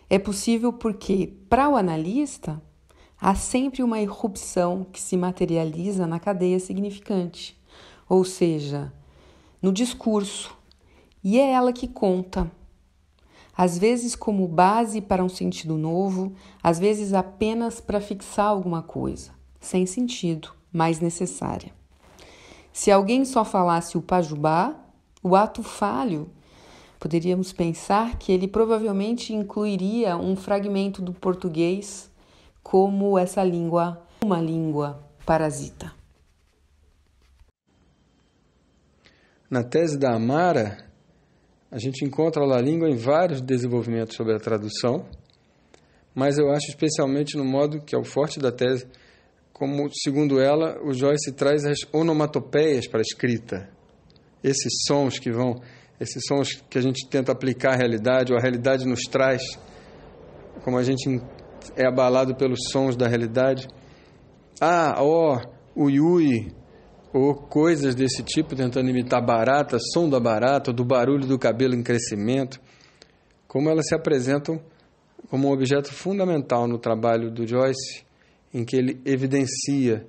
[0.08, 2.62] É possível porque, para o analista,
[3.20, 7.56] há sempre uma irrupção que se materializa na cadeia significante
[8.08, 8.92] ou seja,
[9.60, 10.56] no discurso,
[11.22, 12.50] e é ela que conta.
[13.56, 19.32] Às vezes, como base para um sentido novo, às vezes apenas para fixar alguma coisa,
[19.58, 21.72] sem sentido, mas necessária.
[22.72, 24.76] Se alguém só falasse o pajubá,
[25.22, 26.30] o ato falho,
[26.98, 32.10] poderíamos pensar que ele provavelmente incluiria um fragmento do português
[32.62, 35.92] como essa língua, uma língua parasita.
[39.48, 40.84] Na tese da Amara,
[41.70, 45.06] a gente encontra a língua em vários desenvolvimentos sobre a tradução,
[46.14, 48.86] mas eu acho especialmente no modo que é o forte da tese,
[49.52, 53.70] como, segundo ela, o Joyce traz as onomatopeias para a escrita.
[54.42, 55.60] Esses sons que vão,
[56.00, 59.42] esses sons que a gente tenta aplicar à realidade, ou a realidade nos traz,
[60.62, 61.20] como a gente
[61.74, 63.66] é abalado pelos sons da realidade.
[64.60, 65.36] Ah, ó,
[65.74, 66.52] oh, o Yui,
[67.12, 71.82] ou coisas desse tipo, tentando imitar barata, som da barata, do barulho do cabelo em
[71.82, 72.60] crescimento,
[73.48, 74.60] como elas se apresentam
[75.30, 78.04] como um objeto fundamental no trabalho do Joyce,
[78.52, 80.06] em que ele evidencia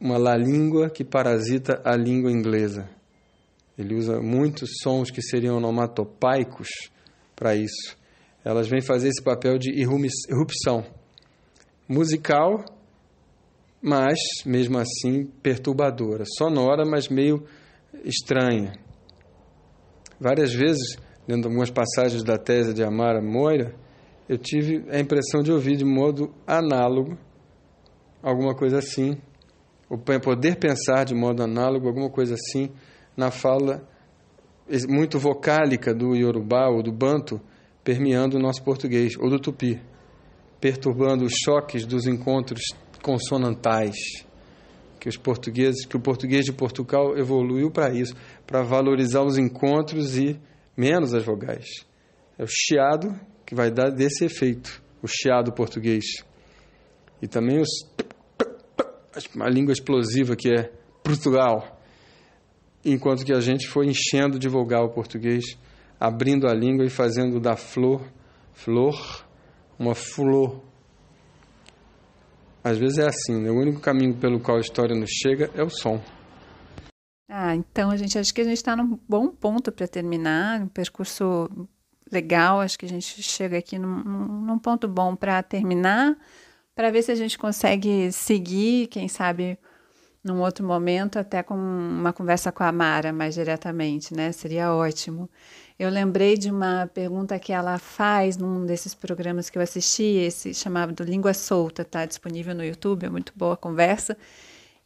[0.00, 2.88] uma lá língua que parasita a língua inglesa.
[3.78, 6.68] Ele usa muitos sons que seriam onomatopaicos
[7.34, 7.96] para isso.
[8.44, 10.84] elas vêm fazer esse papel de irrupção
[11.88, 12.64] musical,
[13.80, 17.44] mas mesmo assim perturbadora, sonora, mas meio
[18.04, 18.72] estranha.
[20.20, 20.96] Várias vezes,
[21.26, 23.74] lendo algumas passagens da tese de Amara Moira,
[24.28, 27.18] eu tive a impressão de ouvir de modo análogo
[28.22, 29.16] alguma coisa assim,
[29.90, 32.70] ou poder pensar de modo análogo alguma coisa assim
[33.16, 33.86] na fala
[34.88, 37.40] muito vocálica do Yorubá ou do Banto
[37.84, 39.80] permeando o nosso português, ou do Tupi,
[40.60, 42.62] perturbando os choques dos encontros
[43.02, 43.96] consonantais
[45.00, 48.14] que os portugueses, que o português de Portugal evoluiu para isso,
[48.46, 50.38] para valorizar os encontros e
[50.76, 51.66] menos as vogais.
[52.38, 53.12] É o chiado
[53.44, 56.04] que vai dar desse efeito, o chiado português.
[57.20, 57.68] E também os
[59.40, 60.70] a língua explosiva que é
[61.02, 61.71] Portugal.
[62.84, 65.44] Enquanto que a gente foi enchendo de vogal o português,
[66.00, 68.02] abrindo a língua e fazendo da flor,
[68.52, 69.24] flor,
[69.78, 70.60] uma flor
[72.64, 73.50] às vezes é assim, né?
[73.50, 76.00] O único caminho pelo qual a história nos chega é o som.
[77.28, 80.68] Ah, então a gente acho que a gente está num bom ponto para terminar, um
[80.68, 81.48] percurso
[82.10, 82.60] legal.
[82.60, 84.04] Acho que a gente chega aqui num,
[84.46, 86.16] num ponto bom para terminar,
[86.74, 89.58] para ver se a gente consegue seguir, quem sabe
[90.24, 94.30] num outro momento, até com uma conversa com a Mara mais diretamente, né?
[94.32, 95.28] Seria ótimo.
[95.78, 100.54] Eu lembrei de uma pergunta que ela faz num desses programas que eu assisti, esse
[100.54, 104.16] chamado Língua Solta, está disponível no YouTube, é muito boa a conversa.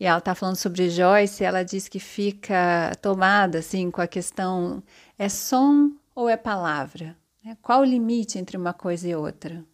[0.01, 4.83] E ela está falando sobre Joyce, ela diz que fica tomada assim com a questão:
[5.19, 7.17] é som ou é palavra?
[7.45, 7.57] Né?
[7.63, 9.65] Qual o limite entre uma coisa e outra?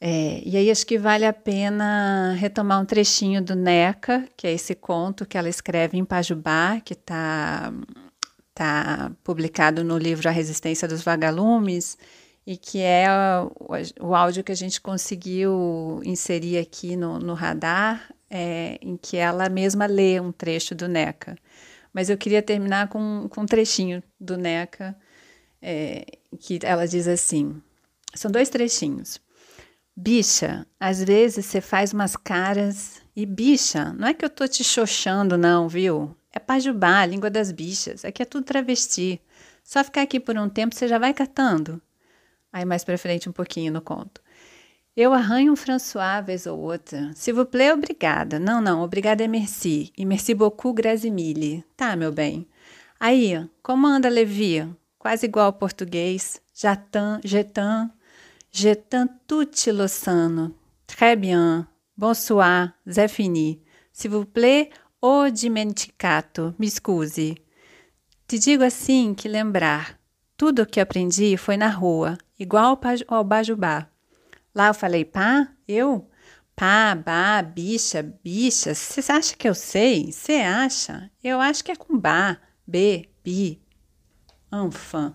[0.00, 4.52] É, e aí acho que vale a pena retomar um trechinho do Neca, que é
[4.52, 7.72] esse conto que ela escreve em Pajubá, que está
[8.58, 11.96] está publicado no livro A Resistência dos Vagalumes
[12.44, 18.12] e que é o, o áudio que a gente conseguiu inserir aqui no, no radar,
[18.28, 21.36] é, em que ela mesma lê um trecho do NECA.
[21.92, 24.96] Mas eu queria terminar com, com um trechinho do NECA,
[25.62, 26.04] é,
[26.40, 27.60] que ela diz assim:
[28.14, 29.20] são dois trechinhos.
[30.00, 33.02] Bicha, às vezes você faz umas caras.
[33.16, 36.14] E bicha, não é que eu tô te xoxando, não, viu?
[36.32, 38.04] É pajubá, língua das bichas.
[38.04, 39.20] Aqui é tudo travesti.
[39.64, 41.82] Só ficar aqui por um tempo você já vai catando.
[42.52, 44.22] Aí mais pra frente um pouquinho no conto.
[44.96, 47.10] Eu arranho um François vez ou outra.
[47.16, 48.38] Se vous plaît, obrigada.
[48.38, 49.92] Não, não, obrigada é merci.
[49.98, 51.64] E merci beaucoup, grasimile.
[51.76, 52.46] Tá, meu bem.
[53.00, 54.64] Aí, como anda Levi?
[54.96, 56.40] Quase igual ao português.
[56.54, 57.90] Jatan, jetan,
[58.58, 60.54] jetan tutti lossano.
[60.86, 61.66] Très bien.
[61.96, 63.62] Bonsoir, Zé fini.
[63.92, 67.36] S'il vous plaît, Ô dimenticato, me excuse.
[68.26, 69.96] Te digo assim que lembrar.
[70.36, 73.88] Tudo o que aprendi foi na rua, igual ao Bajubá.
[74.52, 76.10] Lá eu falei pá, eu?
[76.56, 78.74] Pá, bá, bicha, bicha.
[78.74, 80.10] Você acha que eu sei?
[80.10, 81.08] Você acha?
[81.22, 83.62] Eu acho que é com bá, b, bi.
[84.50, 85.14] Anfã.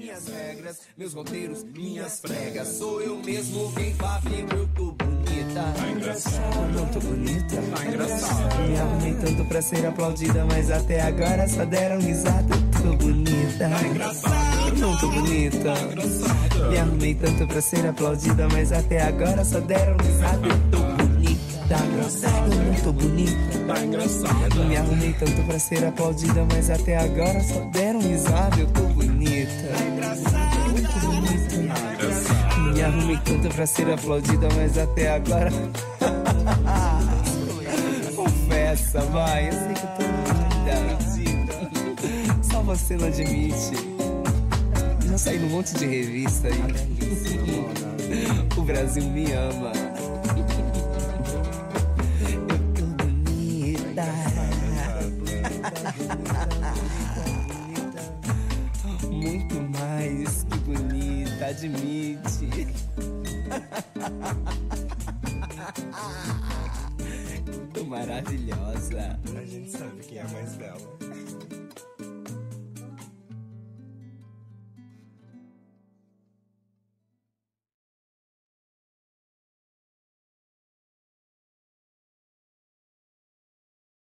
[0.00, 2.68] Minhas regras, meus roteiros, minhas pregas.
[2.68, 5.60] Sou eu mesmo quem faz eu tô bonita.
[5.76, 6.72] Tá engraçado.
[6.74, 7.56] Não tô bonita.
[7.56, 8.62] Tá engraçado.
[8.68, 12.54] Me arrumei tanto pra ser aplaudida, mas até agora só deram risada.
[12.54, 13.68] Eu tô bonita.
[13.68, 14.78] Tá engraçado.
[14.78, 15.58] Não tô bonita.
[15.58, 16.70] Tá engraçado.
[16.70, 20.48] Me arrumei tanto pra ser aplaudida, mas até agora só deram risada.
[20.48, 21.40] Eu tô bonita.
[21.68, 23.58] Tá engraçado, eu não tô bonita.
[23.66, 24.64] Tá engraçado.
[24.64, 28.58] Me arrumei tanto pra ser aplaudida, mas até agora só deram risada.
[28.58, 29.09] Eu tô bonita.
[32.80, 35.50] Me arrumei tanto pra ser aplaudida, mas até agora.
[38.16, 40.02] Confessa, vai, eu sei que eu tô
[41.14, 41.52] linda.
[42.42, 43.76] Só você não admite.
[45.06, 46.54] Já saí num monte de revista aí.
[48.56, 49.72] O Brasil me ama.
[61.50, 62.48] Admite.
[67.86, 69.18] Maravilhosa.
[69.36, 71.59] A gente sabe quem é a mais bela.